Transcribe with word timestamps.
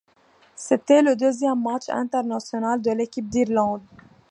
C’était 0.55 1.03
le 1.03 1.15
deuxième 1.15 1.61
match 1.61 1.87
international 1.87 2.81
de 2.81 2.89
l’équipe 2.89 3.29
d’Irlande. 3.29 3.83